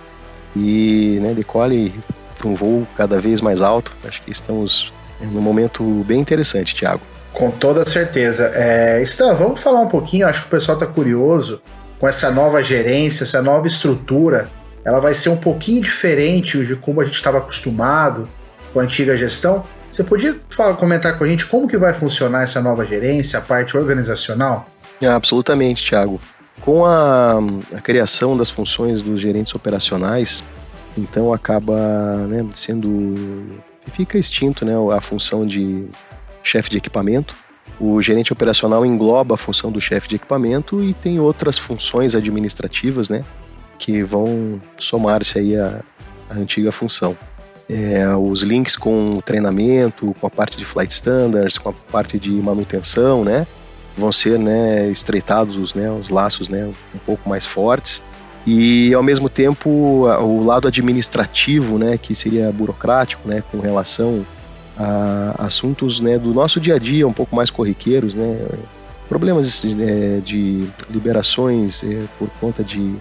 e 0.56 1.20
né, 1.22 1.34
decole 1.34 1.94
para 2.38 2.48
um 2.48 2.56
voo 2.56 2.88
cada 2.98 3.20
vez 3.20 3.42
mais 3.42 3.62
alto. 3.62 3.96
Acho 4.04 4.22
que 4.22 4.32
estamos 4.32 4.92
num 5.20 5.42
momento 5.42 5.84
bem 6.06 6.20
interessante, 6.20 6.76
Thiago. 6.76 7.02
Com 7.34 7.52
toda 7.52 7.88
certeza. 7.88 8.52
É, 8.54 9.02
Stan, 9.04 9.34
vamos 9.36 9.62
falar 9.62 9.82
um 9.82 9.88
pouquinho, 9.88 10.28
acho 10.28 10.42
que 10.42 10.48
o 10.48 10.52
pessoal 10.52 10.78
está 10.78 10.88
curioso 10.88 11.62
com 12.00 12.08
essa 12.08 12.32
nova 12.32 12.64
gerência, 12.64 13.24
essa 13.24 13.42
nova 13.42 13.68
estrutura. 13.68 14.50
Ela 14.84 15.00
vai 15.00 15.14
ser 15.14 15.30
um 15.30 15.38
pouquinho 15.38 15.82
diferente 15.82 16.66
de 16.66 16.76
como 16.76 17.02
a 17.02 17.06
gente 17.06 17.16
estava 17.16 17.38
acostumado 17.38 18.28
com 18.74 18.80
a 18.80 18.84
antiga 18.84 19.16
gestão. 19.16 19.64
Você 19.92 20.04
podia 20.04 20.40
falar, 20.50 20.76
comentar 20.76 21.18
com 21.18 21.24
a 21.24 21.28
gente 21.28 21.46
como 21.46 21.68
que 21.68 21.78
vai 21.78 21.94
funcionar 21.94 22.44
essa 22.44 22.62
nova 22.62 22.86
gerência, 22.86 23.40
a 23.40 23.42
parte 23.42 23.78
organizacional? 23.78 24.68
É, 25.02 25.08
absolutamente, 25.08 25.84
Thiago. 25.84 26.20
Com 26.62 26.86
a, 26.86 27.40
a, 27.74 27.82
criação 27.82 28.36
das 28.36 28.50
funções 28.50 29.02
dos 29.02 29.20
gerentes 29.20 29.56
operacionais, 29.56 30.44
então 30.98 31.34
acaba 31.34 32.18
né, 32.28 32.46
sendo. 32.54 33.48
fica 33.94 34.18
extinto 34.18 34.66
né, 34.66 34.74
a 34.96 35.02
função 35.02 35.46
de 35.46 35.88
chefe 36.44 36.70
de 36.70 36.78
equipamento. 36.78 37.36
O 37.80 38.02
gerente 38.02 38.34
operacional 38.34 38.86
engloba 38.86 39.36
a 39.36 39.38
função 39.38 39.72
do 39.72 39.80
chefe 39.80 40.10
de 40.10 40.16
equipamento 40.16 40.84
e 40.84 40.94
tem 40.94 41.20
outras 41.20 41.58
funções 41.58 42.14
administrativas 42.14 43.10
né, 43.10 43.24
que 43.78 44.04
vão 44.04 44.62
somar-se 44.78 45.40
aí 45.40 45.56
à, 45.58 45.80
à 46.30 46.34
antiga 46.36 46.72
função. 46.72 47.18
É, 47.70 48.16
os 48.16 48.42
links 48.42 48.76
com 48.76 49.22
treinamento, 49.22 50.16
com 50.20 50.28
a 50.28 50.30
parte 50.30 50.58
de 50.58 50.66
flight 50.66 50.92
standards, 50.92 51.58
com 51.58 51.70
a 51.70 51.74
parte 51.74 52.18
de 52.20 52.32
manutenção, 52.32 53.24
né? 53.24 53.46
Vão 54.00 54.12
ser 54.12 54.40
né, 54.40 54.90
estreitados 54.90 55.74
né, 55.74 55.92
os 55.92 56.10
laços 56.10 56.50
né, 56.50 56.66
um 56.96 57.00
pouco 57.06 57.30
mais 57.30 57.46
fortes. 57.46 58.02
E 58.48 58.94
ao 58.94 59.04
mesmo 59.04 59.30
tempo 59.30 59.70
o 59.70 60.44
lado 60.44 60.68
administrativo 60.68 61.78
né, 61.78 61.98
que 61.98 62.16
seria 62.16 62.52
burocrático 62.52 63.28
né, 63.28 63.44
com 63.52 63.60
relação 63.60 64.26
a 64.78 65.46
assuntos 65.46 66.00
né, 66.00 66.18
do 66.18 66.34
nosso 66.34 66.60
dia 66.60 66.76
a 66.76 66.80
dia 66.80 67.06
um 67.08 67.14
pouco 67.14 67.36
mais 67.36 67.50
corriqueiros 67.50 68.16
né, 68.16 68.40
problemas 69.10 69.64
né, 69.66 70.22
de 70.24 70.68
liberações 70.90 71.84
é, 71.84 72.04
por 72.18 72.30
conta 72.40 72.64
de 72.64 72.96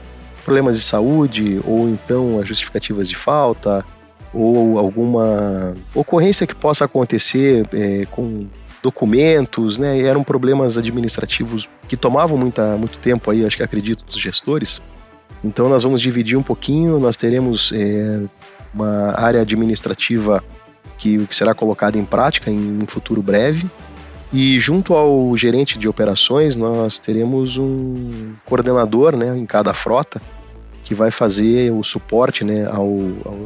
problemas 0.44 0.76
de 0.76 0.82
saúde 0.82 1.60
ou 1.64 1.88
então 1.88 2.40
as 2.40 2.48
justificativas 2.48 3.08
de 3.08 3.14
falta 3.14 3.84
ou 4.32 4.78
alguma 4.78 5.76
ocorrência 5.94 6.46
que 6.46 6.54
possa 6.54 6.84
acontecer 6.84 7.66
é, 7.72 8.06
com 8.10 8.46
documentos, 8.82 9.78
né? 9.78 10.00
eram 10.00 10.22
problemas 10.22 10.78
administrativos 10.78 11.68
que 11.88 11.96
tomavam 11.96 12.36
muita, 12.36 12.76
muito 12.76 12.98
tempo 12.98 13.30
aí, 13.30 13.44
acho 13.44 13.56
que 13.56 13.62
acredito, 13.62 14.04
dos 14.04 14.18
gestores. 14.18 14.82
Então 15.42 15.68
nós 15.68 15.82
vamos 15.82 16.00
dividir 16.00 16.36
um 16.36 16.42
pouquinho, 16.42 16.98
nós 16.98 17.16
teremos 17.16 17.72
é, 17.72 18.22
uma 18.74 19.14
área 19.16 19.42
administrativa 19.42 20.42
que, 20.96 21.24
que 21.26 21.36
será 21.36 21.54
colocada 21.54 21.98
em 21.98 22.04
prática 22.04 22.50
em 22.50 22.82
um 22.82 22.86
futuro 22.86 23.22
breve. 23.22 23.66
E 24.32 24.60
junto 24.60 24.94
ao 24.94 25.34
gerente 25.36 25.78
de 25.78 25.88
operações, 25.88 26.54
nós 26.54 26.98
teremos 26.98 27.56
um 27.56 28.34
coordenador 28.44 29.16
né, 29.16 29.36
em 29.36 29.46
cada 29.46 29.72
frota 29.72 30.20
que 30.84 30.94
vai 30.94 31.10
fazer 31.10 31.72
o 31.72 31.82
suporte 31.82 32.44
né, 32.44 32.66
ao, 32.66 32.88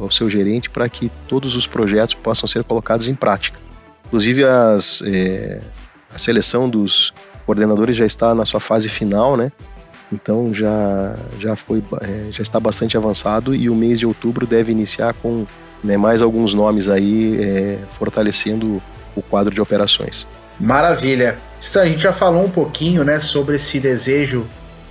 ao 0.01 0.11
seu 0.11 0.29
gerente 0.29 0.69
para 0.69 0.89
que 0.89 1.11
todos 1.27 1.55
os 1.55 1.67
projetos 1.67 2.15
possam 2.15 2.47
ser 2.47 2.63
colocados 2.63 3.07
em 3.07 3.15
prática. 3.15 3.62
Inclusive 4.05 4.43
as, 4.43 5.01
é, 5.05 5.61
a 6.13 6.17
seleção 6.17 6.69
dos 6.69 7.13
coordenadores 7.45 7.95
já 7.95 8.05
está 8.05 8.33
na 8.35 8.45
sua 8.45 8.59
fase 8.59 8.89
final, 8.89 9.35
né? 9.35 9.51
Então 10.11 10.53
já, 10.53 11.15
já, 11.39 11.55
foi, 11.55 11.83
é, 12.01 12.31
já 12.31 12.43
está 12.43 12.59
bastante 12.59 12.95
avançado 12.95 13.55
e 13.55 13.69
o 13.69 13.75
mês 13.75 13.99
de 13.99 14.05
outubro 14.05 14.45
deve 14.45 14.71
iniciar 14.71 15.13
com 15.15 15.45
né, 15.83 15.97
mais 15.97 16.21
alguns 16.21 16.53
nomes 16.53 16.87
aí 16.87 17.41
é, 17.41 17.79
fortalecendo 17.91 18.81
o 19.15 19.21
quadro 19.21 19.53
de 19.53 19.59
operações. 19.59 20.27
Maravilha. 20.59 21.37
A 21.75 21.85
gente 21.85 22.03
já 22.03 22.13
falou 22.13 22.45
um 22.45 22.49
pouquinho 22.49 23.03
né, 23.03 23.19
sobre 23.19 23.55
esse 23.55 23.79
desejo 23.79 24.45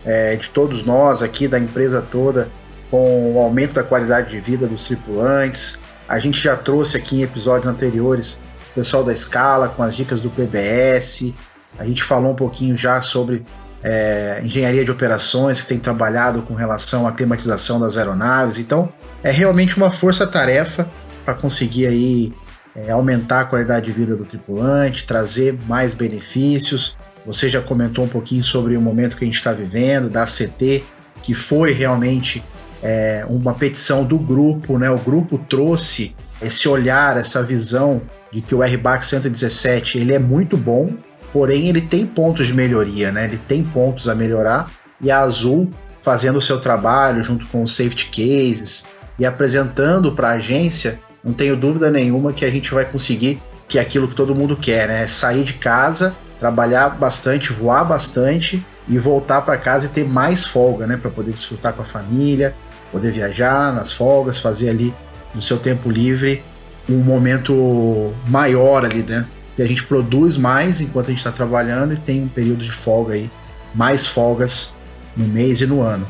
é, 0.04 0.35
de 0.37 0.49
todos 0.49 0.85
nós 0.85 1.23
aqui, 1.23 1.47
da 1.47 1.59
empresa 1.59 2.02
toda, 2.02 2.49
com 2.90 3.33
o 3.35 3.38
aumento 3.38 3.75
da 3.75 3.83
qualidade 3.83 4.31
de 4.31 4.40
vida 4.40 4.66
dos 4.66 4.87
tripulantes. 4.87 5.81
A 6.09 6.19
gente 6.19 6.40
já 6.40 6.57
trouxe 6.57 6.97
aqui 6.97 7.21
em 7.21 7.23
episódios 7.23 7.66
anteriores 7.66 8.40
pessoal 8.75 9.05
da 9.05 9.14
Scala 9.14 9.69
com 9.69 9.83
as 9.83 9.95
dicas 9.95 10.21
do 10.21 10.31
PBS. 10.31 11.35
A 11.79 11.85
gente 11.85 12.02
falou 12.02 12.33
um 12.33 12.35
pouquinho 12.35 12.76
já 12.76 13.00
sobre 13.00 13.45
é, 13.83 14.41
engenharia 14.45 14.85
de 14.85 14.91
operações 14.91 15.61
que 15.61 15.67
tem 15.67 15.79
trabalhado 15.79 16.43
com 16.43 16.55
relação 16.55 17.07
à 17.07 17.12
climatização 17.12 17.81
das 17.81 17.97
aeronaves. 17.97 18.59
Então, 18.59 18.93
é 19.23 19.31
realmente 19.31 19.76
uma 19.76 19.91
força-tarefa 19.91 20.88
para 21.25 21.35
conseguir 21.35 21.87
aí 21.87 22.33
é, 22.75 22.91
aumentar 22.91 23.41
a 23.41 23.45
qualidade 23.45 23.87
de 23.87 23.93
vida 23.93 24.17
do 24.17 24.25
tripulante, 24.25 25.07
trazer 25.07 25.59
mais 25.67 25.95
benefícios. 25.95 26.97
Você 27.26 27.49
já 27.49 27.61
comentou 27.61 28.05
um 28.05 28.09
pouquinho 28.09 28.43
sobre 28.43 28.76
o 28.76 28.81
momento 28.81 29.17
que 29.17 29.25
a 29.25 29.26
gente 29.26 29.37
está 29.37 29.52
vivendo, 29.52 30.11
da 30.11 30.25
CT, 30.25 30.83
que 31.23 31.35
foi 31.35 31.73
realmente 31.73 32.43
é, 32.83 33.25
uma 33.29 33.55
petição 33.55 34.05
do 34.05 34.19
grupo, 34.19 34.79
né? 34.79 34.91
O 34.91 34.99
grupo 34.99 35.38
trouxe 35.38 36.17
esse 36.42 36.68
olhar, 36.68 37.16
essa 37.16 37.42
visão 37.42 38.02
de 38.30 38.40
que 38.40 38.54
o 38.54 38.62
RBAC 38.62 39.04
117 39.04 39.99
ele 39.99 40.12
é 40.12 40.18
muito 40.18 40.56
bom, 40.56 40.92
porém 41.32 41.68
ele 41.68 41.80
tem 41.80 42.06
pontos 42.06 42.46
de 42.46 42.54
melhoria, 42.54 43.12
né? 43.12 43.25
Ele 43.25 43.38
tem 43.38 43.62
pontos 43.62 44.08
a 44.08 44.14
melhorar 44.14 44.70
e 45.00 45.11
a 45.11 45.20
Azul 45.20 45.70
fazendo 46.02 46.38
o 46.38 46.42
seu 46.42 46.61
trabalho 46.61 47.22
junto 47.22 47.46
com 47.46 47.62
os 47.62 47.76
safety 47.76 48.06
cases 48.06 48.84
e 49.18 49.25
apresentando 49.25 50.12
para 50.12 50.30
a 50.30 50.32
agência, 50.32 50.99
não 51.22 51.32
tenho 51.32 51.56
dúvida 51.56 51.90
nenhuma 51.90 52.32
que 52.32 52.44
a 52.44 52.50
gente 52.50 52.72
vai 52.75 52.84
conseguir 52.84 53.40
que 53.72 53.78
é 53.78 53.80
aquilo 53.80 54.06
que 54.06 54.14
todo 54.14 54.34
mundo 54.34 54.54
quer, 54.54 54.87
né? 54.87 55.06
Sair 55.06 55.44
de 55.44 55.54
casa, 55.54 56.14
trabalhar 56.38 56.90
bastante, 56.90 57.54
voar 57.54 57.84
bastante 57.84 58.62
e 58.87 58.99
voltar 58.99 59.40
para 59.40 59.56
casa 59.56 59.87
e 59.87 59.88
ter 59.88 60.04
mais 60.04 60.44
folga, 60.44 60.87
né? 60.87 60.99
Para 60.99 61.11
poder 61.11 61.32
desfrutar 61.32 61.72
com 61.72 61.80
a 61.80 61.84
família, 61.84 62.54
poder 62.90 63.11
viajar 63.11 63.72
nas 63.72 63.90
folgas, 63.90 64.38
fazer 64.38 64.68
ali 64.68 64.92
no 65.34 65.42
seu 65.42 65.58
tempo 65.58 65.90
livre 65.90 66.42
um 66.88 66.98
momento 66.98 68.12
maior 68.26 68.84
ali, 68.84 69.02
né? 69.02 69.26
Que 69.54 69.62
a 69.62 69.66
gente 69.66 69.84
produz 69.84 70.36
mais 70.36 70.80
enquanto 70.80 71.06
a 71.06 71.10
gente 71.10 71.18
está 71.18 71.30
trabalhando 71.30 71.94
e 71.94 71.96
tem 71.96 72.22
um 72.22 72.28
período 72.28 72.64
de 72.64 72.72
folga 72.72 73.14
aí, 73.14 73.30
mais 73.74 74.06
folgas 74.06 74.74
no 75.16 75.26
mês 75.26 75.60
e 75.60 75.66
no 75.66 75.80
ano. 75.80 76.06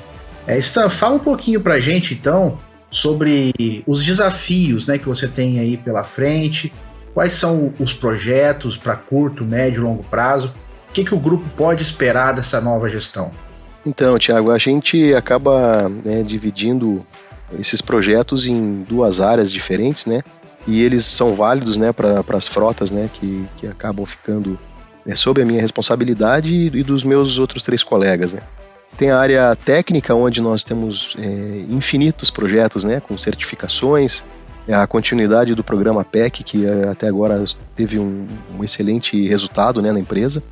É, 0.46 0.58
Stan, 0.58 0.88
fala 0.88 1.16
um 1.16 1.20
pouquinho 1.20 1.60
pra 1.60 1.78
gente 1.78 2.14
então 2.14 2.58
sobre 2.90 3.52
os 3.86 4.04
desafios 4.04 4.86
né, 4.86 4.98
que 4.98 5.06
você 5.06 5.26
tem 5.26 5.58
aí 5.58 5.76
pela 5.76 6.04
frente, 6.04 6.72
quais 7.14 7.32
são 7.32 7.72
os 7.78 7.92
projetos 7.92 8.76
para 8.76 8.96
curto, 8.96 9.44
médio 9.44 9.80
e 9.80 9.84
longo 9.84 10.04
prazo, 10.04 10.52
o 10.88 10.92
que, 10.92 11.04
que 11.04 11.14
o 11.14 11.18
grupo 11.18 11.44
pode 11.56 11.82
esperar 11.82 12.32
dessa 12.34 12.60
nova 12.60 12.88
gestão? 12.88 13.30
Então, 13.84 14.18
Tiago, 14.18 14.50
a 14.50 14.58
gente 14.58 15.12
acaba 15.14 15.88
né, 15.88 16.22
dividindo 16.22 17.04
esses 17.58 17.80
projetos 17.80 18.46
em 18.46 18.80
duas 18.80 19.20
áreas 19.20 19.52
diferentes, 19.52 20.06
né? 20.06 20.22
e 20.66 20.80
eles 20.82 21.04
são 21.04 21.34
válidos 21.34 21.76
né, 21.76 21.92
para 21.92 22.22
as 22.36 22.46
frotas 22.46 22.90
né, 22.90 23.10
que, 23.12 23.46
que 23.56 23.66
acabam 23.66 24.06
ficando 24.06 24.58
né, 25.04 25.14
sob 25.14 25.42
a 25.42 25.44
minha 25.44 25.60
responsabilidade 25.60 26.54
e, 26.54 26.66
e, 26.66 26.82
dos 26.84 27.02
meus 27.02 27.38
outros 27.38 27.62
três 27.62 27.82
colegas. 27.82 28.32
Né. 28.32 28.40
Tem 28.96 29.10
a 29.10 29.18
área 29.18 29.56
técnica, 29.56 30.14
onde 30.14 30.40
nós 30.40 30.62
temos 30.62 31.16
é, 31.18 31.64
infinitos 31.68 32.30
projetos 32.30 32.84
né, 32.84 33.00
com 33.00 33.16
certificações, 33.18 34.24
é 34.68 34.74
a 34.74 34.86
continuidade 34.86 35.56
do 35.56 35.64
programa 35.64 36.04
PEC, 36.04 36.44
que 36.44 36.64
é, 36.64 36.88
até 36.88 37.08
agora 37.08 37.44
teve 37.74 37.98
um, 37.98 38.28
um 38.56 38.62
excelente 38.62 39.26
resultado 39.26 39.82
né, 39.82 39.90
na 39.90 39.98
empresa. 39.98 40.42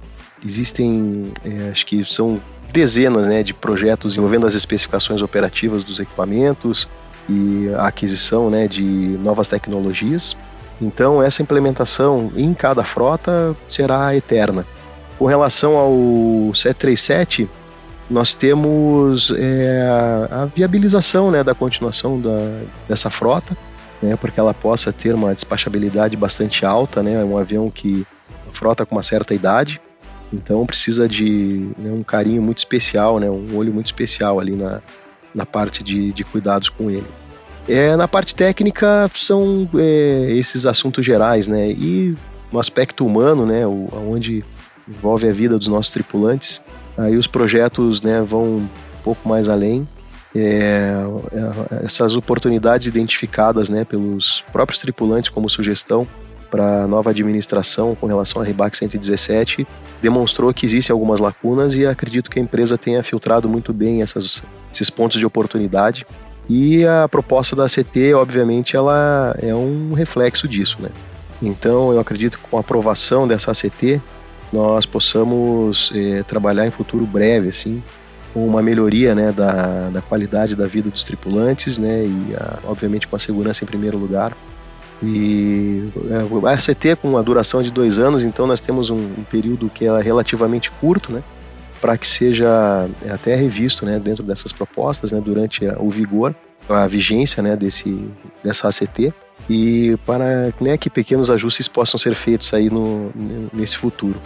Existem, 0.45 1.33
é, 1.45 1.71
acho 1.71 1.87
que 1.87 2.05
são 2.05 2.41
dezenas 2.71 3.29
né, 3.29 3.43
de 3.43 3.53
projetos 3.53 4.17
envolvendo 4.17 4.47
as 4.47 4.55
especificações 4.55 5.23
operativas 5.23 5.85
dos 5.85 6.01
equipamentos, 6.01 6.89
e 7.31 7.73
a 7.77 7.87
aquisição 7.87 8.51
né, 8.51 8.67
de 8.67 8.83
novas 8.83 9.49
tecnologias. 9.49 10.37
Então, 10.81 11.23
essa 11.23 11.43
implementação 11.43 12.33
em 12.35 12.53
cada 12.53 12.83
frota 12.83 13.55
será 13.69 14.15
eterna. 14.17 14.67
Com 15.19 15.27
relação 15.27 15.77
ao 15.77 16.55
737, 16.55 17.49
nós 18.09 18.35
temos 18.35 19.33
é, 19.37 19.87
a 20.31 20.47
viabilização 20.47 21.31
né, 21.31 21.45
da 21.45 21.55
continuação 21.55 22.21
da, 22.21 22.63
dessa 22.89 23.11
frota, 23.11 23.57
né, 24.03 24.17
porque 24.17 24.41
ela 24.41 24.55
possa 24.55 24.93
ter 24.93 25.15
uma 25.15 25.35
despachabilidade 25.35 26.17
bastante 26.17 26.65
alta, 26.65 27.03
né, 27.03 27.23
um 27.23 27.37
avião 27.37 27.71
que 27.71 28.07
frota 28.53 28.85
com 28.85 28.97
uma 28.97 29.03
certa 29.03 29.35
idade, 29.35 29.81
então 30.33 30.65
precisa 30.65 31.09
de 31.09 31.71
né, 31.79 31.91
um 31.93 32.03
carinho 32.03 32.43
muito 32.43 32.59
especial, 32.59 33.19
né, 33.19 33.31
um 33.31 33.57
olho 33.57 33.73
muito 33.73 33.87
especial 33.87 34.39
ali 34.39 34.57
na, 34.57 34.81
na 35.35 35.45
parte 35.45 35.83
de, 35.83 36.13
de 36.13 36.25
cuidados 36.25 36.69
com 36.69 36.91
ele. 36.91 37.07
É, 37.69 37.95
na 37.97 38.09
parte 38.09 38.35
técnica 38.35 39.11
são 39.15 39.69
é, 39.75 40.33
esses 40.33 40.67
assuntos 40.67 41.05
gerais, 41.05 41.47
né? 41.47 41.71
E 41.71 42.17
no 42.51 42.59
aspecto 42.59 43.07
humano, 43.07 43.47
né, 43.47 43.67
o, 43.67 43.89
onde 44.09 44.45
envolve 44.89 45.29
a 45.29 45.33
vida 45.33 45.57
dos 45.59 45.69
nossos 45.69 45.93
tripulantes, 45.93 46.61
aí 46.97 47.17
os 47.17 47.27
projetos 47.27 48.03
né, 48.03 48.23
vão 48.23 48.45
um 48.57 48.69
pouco 49.05 49.29
mais 49.29 49.49
além. 49.49 49.87
É, 50.35 50.93
é 51.33 51.85
essas 51.85 52.17
oportunidades 52.17 52.87
identificadas 52.87 53.69
né, 53.69 53.85
pelos 53.85 54.45
próprios 54.53 54.81
tripulantes 54.81 55.29
como 55.29 55.51
sugestão 55.51 56.07
para 56.51 56.85
a 56.85 56.87
nova 56.87 57.11
administração 57.11 57.95
com 57.95 58.07
relação 58.07 58.43
à 58.43 58.45
REBAC 58.45 58.77
117 58.77 59.67
demonstrou 60.03 60.53
que 60.53 60.67
existem 60.67 60.93
algumas 60.93 61.21
lacunas 61.21 61.75
e 61.75 61.87
acredito 61.87 62.31
que 62.31 62.39
a 62.39 62.43
empresa 62.43 62.77
tenha 62.77 63.03
filtrado 63.03 63.49
muito 63.49 63.73
bem 63.73 64.03
essas, 64.03 64.43
esses 64.73 64.91
pontos 64.91 65.19
de 65.19 65.27
oportunidade 65.27 66.07
E 66.53 66.85
a 66.85 67.09
proposta 67.09 67.55
da 67.55 67.67
ACT, 67.67 68.13
obviamente, 68.15 68.77
ela 68.77 69.37
é 69.41 69.55
um 69.55 69.93
reflexo 69.93 70.49
disso, 70.49 70.79
né? 70.81 70.89
Então, 71.41 71.93
eu 71.93 72.01
acredito 72.01 72.39
que 72.39 72.45
com 72.51 72.57
a 72.57 72.61
aprovação 72.61 73.27
dessa 73.27 73.53
ACT, 73.53 74.01
nós 74.53 74.85
possamos 74.85 75.93
é, 75.95 76.25
trabalhar 76.25 76.67
em 76.67 76.73
futuro 76.73 77.07
breve, 77.07 77.49
assim, 77.51 77.81
com 78.35 78.45
uma 78.45 78.61
melhoria 78.61 79.15
né, 79.15 79.31
da, 79.31 79.91
da 79.91 80.03
qualidade 80.03 80.57
da 80.57 80.67
vida 80.67 80.91
dos 80.91 81.05
tripulantes, 81.05 81.79
né, 81.79 82.05
e 82.05 82.35
a, 82.35 82.59
obviamente 82.65 83.07
com 83.07 83.15
a 83.15 83.19
segurança 83.19 83.63
em 83.63 83.67
primeiro 83.67 83.97
lugar. 83.97 84.37
E 85.03 85.89
é, 86.11 86.49
a 86.49 86.53
ACT 86.53 86.97
com 87.01 87.17
a 87.17 87.23
duração 87.23 87.63
de 87.63 87.71
dois 87.71 87.99
anos, 87.99 88.23
então 88.23 88.47
nós 88.47 88.61
temos 88.61 88.91
um, 88.91 88.97
um 88.97 89.25
período 89.31 89.71
que 89.71 89.87
é 89.87 90.01
relativamente 90.01 90.71
curto, 90.71 91.13
né, 91.13 91.23
para 91.81 91.97
que 91.97 92.07
seja 92.07 92.89
é, 93.07 93.11
até 93.11 93.35
revisto 93.35 93.87
né, 93.87 93.99
dentro 93.99 94.23
dessas 94.23 94.53
propostas 94.53 95.13
né, 95.13 95.21
durante 95.21 95.65
o 95.79 95.89
vigor, 95.91 96.35
a 96.69 96.87
vigência 96.87 97.43
né, 97.43 97.57
desse, 97.57 97.99
dessa 98.45 98.69
ACT 98.69 99.13
e 99.49 99.97
para 100.05 100.53
né, 100.61 100.77
que 100.77 100.91
pequenos 100.91 101.31
ajustes 101.31 101.67
possam 101.67 101.99
ser 101.99 102.15
feitos 102.15 102.53
aí 102.53 102.69
no, 102.69 103.11
nesse 103.53 103.77
futuro. 103.77 104.21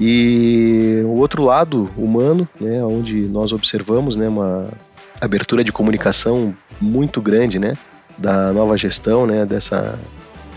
E 0.00 1.02
o 1.04 1.18
outro 1.18 1.42
lado 1.42 1.90
humano, 1.96 2.48
né, 2.60 2.84
onde 2.84 3.28
nós 3.28 3.52
observamos 3.52 4.16
né, 4.16 4.28
uma 4.28 4.68
abertura 5.20 5.64
de 5.64 5.72
comunicação 5.72 6.54
muito 6.80 7.20
grande 7.20 7.58
né, 7.58 7.76
da 8.18 8.52
nova 8.52 8.76
gestão, 8.76 9.26
né, 9.26 9.46
dessa 9.46 9.98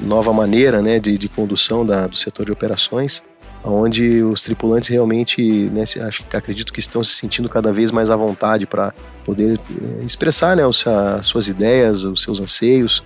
nova 0.02 0.34
maneira 0.34 0.82
né, 0.82 1.00
de, 1.00 1.18
de 1.18 1.30
condução 1.30 1.86
da, 1.86 2.08
do 2.08 2.18
setor 2.18 2.46
de 2.46 2.52
operações, 2.52 3.24
onde 3.64 4.24
os 4.24 4.42
tripulantes 4.42 4.90
realmente, 4.90 5.70
né, 5.70 5.84
acho, 5.84 6.24
acredito 6.34 6.74
que 6.74 6.80
estão 6.80 7.04
se 7.04 7.14
sentindo 7.14 7.48
cada 7.48 7.72
vez 7.72 7.92
mais 7.92 8.10
à 8.10 8.16
vontade 8.16 8.66
para 8.66 8.94
poder 9.24 9.60
eh, 9.60 10.04
expressar 10.04 10.56
né, 10.56 10.66
os, 10.66 10.86
as 10.88 11.28
suas 11.28 11.48
ideias, 11.48 12.04
os 12.04 12.24
seus 12.24 12.40
anseios, 12.40 13.04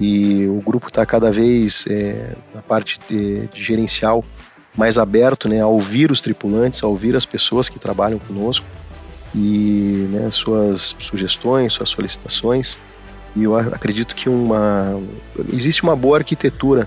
e 0.00 0.46
o 0.48 0.60
grupo 0.60 0.88
está 0.88 1.06
cada 1.06 1.30
vez 1.30 1.86
é, 1.88 2.34
na 2.52 2.62
parte 2.62 2.98
de, 3.08 3.46
de, 3.46 3.62
gerencial 3.62 4.24
mais 4.76 4.98
aberto 4.98 5.48
né, 5.48 5.60
a 5.60 5.66
ouvir 5.66 6.10
os 6.10 6.20
tripulantes, 6.20 6.82
a 6.82 6.86
ouvir 6.86 7.14
as 7.14 7.26
pessoas 7.26 7.68
que 7.68 7.78
trabalham 7.78 8.18
conosco 8.18 8.66
e 9.34 10.08
né, 10.10 10.28
suas 10.30 10.96
sugestões, 10.98 11.74
suas 11.74 11.90
solicitações. 11.90 12.78
E 13.34 13.44
eu 13.44 13.56
acredito 13.56 14.14
que 14.14 14.28
uma 14.28 15.00
existe 15.52 15.82
uma 15.82 15.96
boa 15.96 16.18
arquitetura 16.18 16.86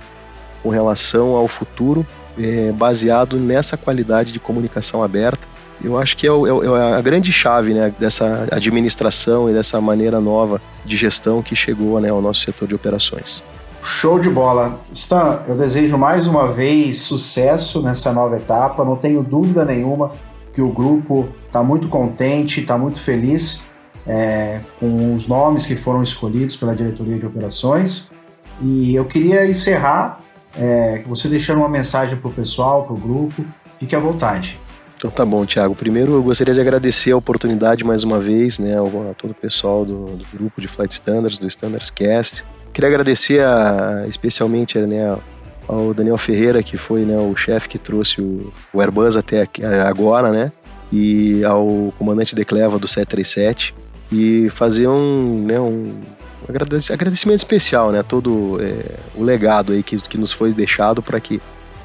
com 0.61 0.69
relação 0.69 1.35
ao 1.35 1.47
futuro 1.47 2.05
é, 2.37 2.71
baseado 2.71 3.37
nessa 3.37 3.77
qualidade 3.77 4.31
de 4.31 4.39
comunicação 4.39 5.03
aberta. 5.03 5.47
Eu 5.83 5.97
acho 5.97 6.15
que 6.15 6.25
é, 6.25 6.31
o, 6.31 6.63
é, 6.63 6.91
é 6.91 6.93
a 6.93 7.01
grande 7.01 7.31
chave 7.31 7.73
né, 7.73 7.93
dessa 7.99 8.47
administração 8.51 9.49
e 9.49 9.53
dessa 9.53 9.79
maneira 9.81 10.19
nova 10.19 10.61
de 10.85 10.95
gestão 10.95 11.41
que 11.41 11.55
chegou 11.55 11.99
né, 11.99 12.09
ao 12.09 12.21
nosso 12.21 12.41
setor 12.41 12.67
de 12.67 12.75
operações. 12.75 13.43
Show 13.83 14.19
de 14.19 14.29
bola. 14.29 14.79
Stan, 14.91 15.41
eu 15.47 15.55
desejo 15.55 15.97
mais 15.97 16.25
uma 16.25 16.51
vez 16.51 17.01
sucesso 17.01 17.81
nessa 17.83 18.11
nova 18.11 18.37
etapa. 18.37 18.83
Não 18.83 18.95
tenho 18.95 19.21
dúvida 19.21 19.63
nenhuma 19.63 20.11
que 20.53 20.61
o 20.61 20.69
grupo 20.69 21.29
está 21.45 21.61
muito 21.61 21.87
contente, 21.87 22.61
está 22.61 22.77
muito 22.77 22.99
feliz 22.99 23.67
é, 24.05 24.61
com 24.79 25.13
os 25.13 25.27
nomes 25.27 25.65
que 25.65 25.75
foram 25.75 26.03
escolhidos 26.03 26.55
pela 26.55 26.75
diretoria 26.75 27.17
de 27.17 27.25
operações. 27.25 28.11
E 28.61 28.95
eu 28.95 29.05
queria 29.05 29.45
encerrar 29.45 30.21
é, 30.57 31.03
você 31.07 31.27
deixando 31.27 31.57
uma 31.57 31.69
mensagem 31.69 32.17
para 32.17 32.29
o 32.29 32.33
pessoal, 32.33 32.83
para 32.83 32.93
o 32.93 32.97
grupo. 32.97 33.45
Fique 33.79 33.95
à 33.95 33.99
vontade. 33.99 34.59
Então 34.97 35.11
tá 35.11 35.25
bom, 35.25 35.45
Thiago. 35.45 35.75
Primeiro 35.75 36.13
eu 36.13 36.23
gostaria 36.23 36.53
de 36.53 36.61
agradecer 36.61 37.11
a 37.11 37.17
oportunidade 37.17 37.83
mais 37.83 38.03
uma 38.03 38.19
vez, 38.19 38.59
né, 38.59 38.75
a 38.77 39.13
todo 39.13 39.31
o 39.31 39.35
pessoal 39.35 39.83
do, 39.85 40.05
do 40.05 40.25
grupo 40.33 40.61
de 40.61 40.67
Flight 40.67 40.93
Standards, 40.93 41.37
do 41.37 41.47
Standards 41.47 41.89
Cast, 41.89 42.45
Queria 42.75 42.89
agradecer 42.89 43.39
a, 43.39 44.03
especialmente 44.05 44.77
né, 44.79 45.17
ao 45.65 45.93
Daniel 45.93 46.17
Ferreira, 46.17 46.61
que 46.61 46.75
foi 46.75 47.05
né, 47.05 47.15
o 47.15 47.33
chefe 47.33 47.69
que 47.69 47.79
trouxe 47.79 48.19
o, 48.19 48.51
o, 48.73 48.81
Airbus 48.81 49.15
até 49.15 49.43
aqui, 49.43 49.63
agora, 49.63 50.29
né? 50.29 50.51
E 50.91 51.41
ao 51.45 51.93
comandante 51.97 52.35
de 52.35 52.43
Cleva 52.43 52.77
do 52.77 52.85
737 52.85 53.73
e 54.11 54.49
fazer 54.49 54.87
um, 54.87 55.45
né, 55.45 55.59
um 55.59 55.93
agradecimento 56.47 57.39
especial, 57.39 57.91
né? 57.91 58.03
Todo 58.03 58.59
é, 58.61 58.97
o 59.15 59.23
legado 59.23 59.73
aí 59.73 59.81
que, 59.81 59.97
que 59.97 60.17
nos 60.17 60.31
foi 60.31 60.53
deixado 60.53 61.01
para 61.01 61.19
que 61.19 61.41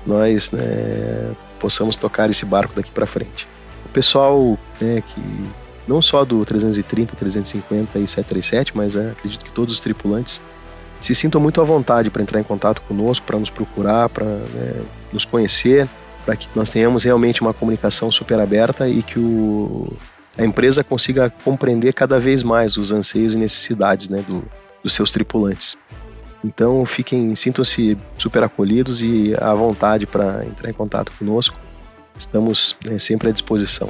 nós 0.07 0.51
né, 0.51 1.33
possamos 1.59 1.97
tocar 1.97 2.31
esse 2.31 2.45
barco 2.45 2.75
daqui 2.75 2.91
para 2.91 3.07
frente. 3.07 3.47
O 3.87 3.89
pessoal 3.89 4.59
né, 4.81 5.03
que 5.07 5.21
não 5.87 6.01
só 6.01 6.25
do 6.25 6.45
330, 6.45 7.17
350 7.17 7.99
e 7.99 8.07
737, 8.07 8.77
mas 8.77 8.97
é, 8.97 9.11
acredito 9.11 9.45
que 9.45 9.51
todos 9.51 9.75
os 9.75 9.81
tripulantes 9.81 10.41
se 11.01 11.15
sintam 11.15 11.41
muito 11.41 11.61
à 11.61 11.65
vontade 11.65 12.11
para 12.11 12.23
entrar 12.23 12.41
em 12.41 12.45
contato 12.45 12.83
conosco, 12.83 13.27
para 13.27 13.39
nos 13.39 13.51
procurar, 13.51 14.09
para 14.09 14.27
né, 14.27 14.83
nos 15.13 15.25
conhecer, 15.25 15.89
para 16.25 16.37
que 16.37 16.47
nós 16.55 16.71
tenhamos 16.71 17.05
realmente 17.05 17.41
uma 17.41 17.55
comunicação 17.55 18.11
super 18.11 18.39
aberta 18.39 18.87
e 18.87 19.03
que 19.03 19.19
o, 19.19 19.91
a 20.39 20.45
empresa 20.45 20.85
consiga 20.85 21.31
compreender 21.45 21.93
cada 21.93 22.19
vez 22.19 22.43
mais 22.43 22.77
os 22.77 22.93
anseios 22.93 23.35
e 23.35 23.39
necessidades 23.39 24.09
né, 24.09 24.23
do, 24.27 24.45
dos 24.83 24.93
seus 24.95 25.11
tripulantes. 25.11 25.77
Então 26.45 26.85
fiquem, 26.87 27.35
sintam-se 27.37 27.99
super 28.17 28.43
acolhidos 28.43 29.03
e 29.03 29.35
à 29.39 29.53
vontade 29.53 30.07
para 30.07 30.45
entrar 30.47 30.71
em 30.71 30.73
contato 30.73 31.13
conosco. 31.19 31.59
Estamos 32.17 32.79
né, 32.85 32.99
sempre 32.99 33.29
à 33.29 33.33
disposição. 33.33 33.89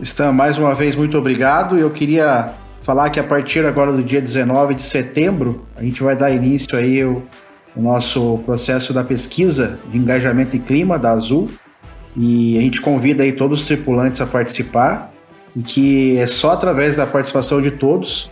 Stan, 0.00 0.32
mais 0.32 0.58
uma 0.58 0.74
vez, 0.74 0.94
muito 0.94 1.18
obrigado. 1.18 1.76
Eu 1.76 1.90
queria 1.90 2.54
falar 2.82 3.10
que 3.10 3.20
a 3.20 3.24
partir 3.24 3.66
agora 3.66 3.92
do 3.92 4.02
dia 4.02 4.20
19 4.20 4.74
de 4.74 4.82
setembro, 4.82 5.66
a 5.76 5.82
gente 5.82 6.02
vai 6.02 6.16
dar 6.16 6.30
início 6.30 6.76
aí 6.76 7.04
o, 7.78 7.82
nosso 7.82 8.40
processo 8.44 8.92
da 8.92 9.04
pesquisa 9.04 9.78
de 9.90 9.96
engajamento 9.96 10.56
e 10.56 10.58
clima 10.58 10.98
da 10.98 11.12
Azul. 11.12 11.48
E 12.16 12.58
a 12.58 12.60
gente 12.60 12.80
convida 12.80 13.22
aí 13.22 13.32
todos 13.32 13.60
os 13.60 13.66
tripulantes 13.66 14.20
a 14.20 14.26
participar 14.26 15.12
e 15.54 15.62
que 15.62 16.16
é 16.18 16.26
só 16.26 16.52
através 16.52 16.96
da 16.96 17.06
participação 17.06 17.62
de 17.62 17.70
todos 17.70 18.30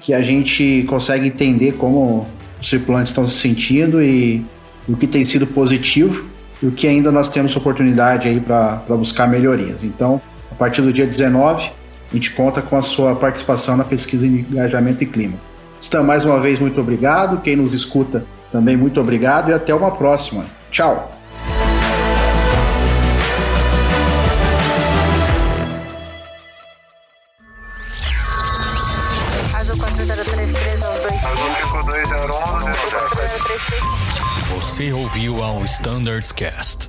que 0.00 0.12
a 0.12 0.22
gente 0.22 0.84
consegue 0.88 1.28
entender 1.28 1.72
como 1.72 2.26
os 2.60 2.68
tripulantes 2.68 3.10
estão 3.10 3.26
se 3.26 3.36
sentindo 3.36 4.02
e, 4.02 4.44
e 4.88 4.92
o 4.92 4.96
que 4.96 5.06
tem 5.06 5.24
sido 5.24 5.46
positivo 5.46 6.24
e 6.62 6.66
o 6.66 6.72
que 6.72 6.86
ainda 6.86 7.10
nós 7.12 7.28
temos 7.28 7.54
oportunidade 7.56 8.28
aí 8.28 8.40
para 8.40 8.82
buscar 8.88 9.26
melhorias. 9.28 9.84
Então, 9.84 10.20
a 10.50 10.54
partir 10.54 10.82
do 10.82 10.92
dia 10.92 11.06
19, 11.06 11.70
a 12.10 12.14
gente 12.14 12.30
conta 12.32 12.60
com 12.62 12.76
a 12.76 12.82
sua 12.82 13.14
participação 13.14 13.76
na 13.76 13.84
pesquisa 13.84 14.26
de 14.26 14.40
engajamento 14.40 15.02
e 15.04 15.06
clima. 15.06 15.34
Stan, 15.80 16.02
mais 16.02 16.24
uma 16.24 16.40
vez, 16.40 16.58
muito 16.58 16.80
obrigado. 16.80 17.40
Quem 17.40 17.54
nos 17.54 17.72
escuta 17.72 18.24
também, 18.50 18.76
muito 18.76 19.00
obrigado 19.00 19.50
e 19.50 19.54
até 19.54 19.74
uma 19.74 19.90
próxima. 19.90 20.44
Tchau! 20.70 21.12
Você 34.54 34.92
ouviu 34.92 35.42
ao 35.42 35.64
Standards 35.64 36.32
Cast. 36.32 36.87